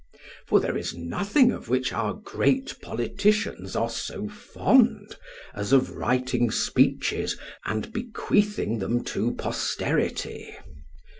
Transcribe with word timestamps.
For 0.47 0.59
there 0.59 0.75
is 0.79 0.95
nothing 0.95 1.51
of 1.51 1.69
which 1.69 1.93
our 1.93 2.15
great 2.15 2.75
politicians 2.81 3.75
are 3.75 3.87
so 3.91 4.27
fond 4.27 5.15
as 5.53 5.73
of 5.73 5.91
writing 5.95 6.49
speeches 6.49 7.37
and 7.65 7.93
bequeathing 7.93 8.79
them 8.79 9.03
to 9.03 9.35
posterity. 9.35 10.57